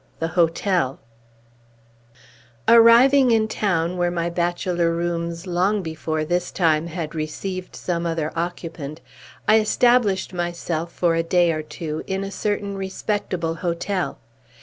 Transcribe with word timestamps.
XVII. 0.01 0.17
THE 0.19 0.27
HOTEL 0.29 0.99
Arriving 2.67 3.29
in 3.29 3.47
town 3.47 3.97
(where 3.97 4.09
my 4.09 4.31
bachelor 4.31 4.89
rooms, 4.95 5.45
long 5.45 5.83
before 5.83 6.25
this 6.25 6.49
time, 6.49 6.87
had 6.87 7.13
received 7.13 7.75
some 7.75 8.07
other 8.07 8.31
occupant), 8.35 8.99
I 9.47 9.59
established 9.59 10.33
myself, 10.33 10.91
for 10.91 11.13
a 11.13 11.21
day 11.21 11.51
or 11.51 11.61
two, 11.61 12.01
in 12.07 12.23
a 12.23 12.31
certain, 12.31 12.75
respectable 12.75 13.53
hotel. 13.57 14.17